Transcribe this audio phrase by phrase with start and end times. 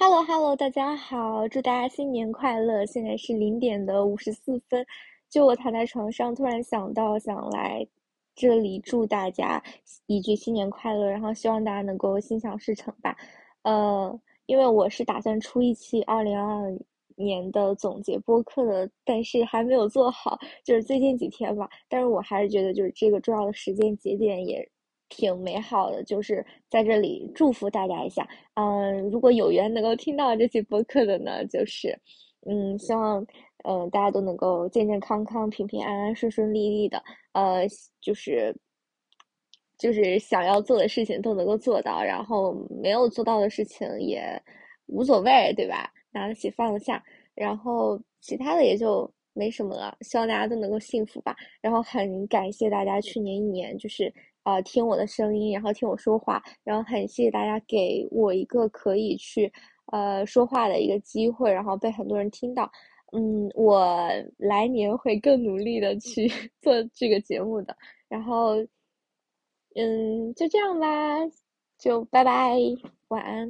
[0.00, 2.86] Hello Hello，大家好，祝大家新年快乐！
[2.86, 4.86] 现在是零点的五十四分，
[5.28, 7.84] 就我躺在床上，突然想到想来
[8.32, 9.60] 这里祝大家
[10.06, 13.16] 一句新年快乐，然后希望大家能够心想事成吧。
[13.62, 14.16] 呃，
[14.46, 16.78] 因为我是打算出一期二零二二
[17.16, 21.68] 年的总结播客的，但是还没有做好，就是最近几天吧。
[21.88, 24.64] 但是我还是觉得就是这个重要的时间节点也。
[25.08, 28.28] 挺美好的，就是在这里祝福大家一下。
[28.54, 31.98] 嗯，如果有缘能够听到这期播客的呢，就是，
[32.46, 33.24] 嗯，希望
[33.64, 37.02] 嗯大家都能够健健康康、平平安安、顺顺利利的。
[37.32, 37.66] 呃，
[38.00, 38.54] 就是
[39.78, 44.40] 就是想要做的事情都能够做到，然后没有做到的事情也
[44.86, 45.90] 无所谓，对吧？
[46.10, 47.02] 拿得起放得下，
[47.34, 49.96] 然后其他的也就没什么了。
[50.02, 51.34] 希望大家都能够幸福吧。
[51.60, 54.12] 然后很感谢大家去年一年就是。
[54.48, 59.52] 呃，听我的声音，然后听我说话，然后很谢谢大家给我一个可以去
[59.92, 62.70] 呃说话的一个机会，然后被很多人听到。
[63.12, 64.08] 嗯，我
[64.38, 66.26] 来年会更努力的去
[66.62, 67.76] 做这个节目的。
[68.08, 68.56] 然后，
[69.74, 70.86] 嗯，就这样吧，
[71.78, 72.56] 就拜拜，
[73.08, 73.46] 晚安。